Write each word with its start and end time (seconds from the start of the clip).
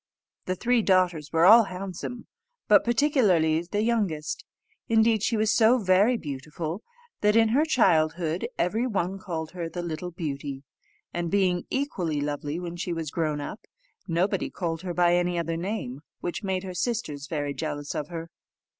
The 0.45 0.55
three 0.55 0.81
daughters 0.81 1.31
were 1.31 1.45
all 1.45 1.65
handsome, 1.65 2.25
but 2.67 2.83
particularly 2.83 3.61
the 3.61 3.83
youngest; 3.83 4.43
indeed, 4.89 5.21
she 5.21 5.37
was 5.37 5.51
so 5.51 5.77
very 5.77 6.17
beautiful, 6.17 6.81
that 7.19 7.35
in 7.35 7.49
her 7.49 7.63
childhood 7.65 8.47
every 8.57 8.87
one 8.87 9.19
called 9.19 9.51
her 9.51 9.69
the 9.69 9.83
Little 9.83 10.09
Beauty; 10.09 10.63
and 11.13 11.29
being 11.29 11.67
equally 11.69 12.19
lovely 12.19 12.59
when 12.59 12.77
she 12.77 12.93
was 12.93 13.11
grown 13.11 13.39
up, 13.41 13.61
nobody 14.07 14.49
called 14.49 14.81
her 14.81 14.95
by 14.95 15.13
any 15.13 15.37
other 15.37 15.55
name, 15.55 15.99
which 16.19 16.41
made 16.41 16.63
her 16.63 16.73
sisters 16.73 17.27
very 17.27 17.53
jealous 17.53 17.93
of 17.93 18.07
her. 18.07 18.31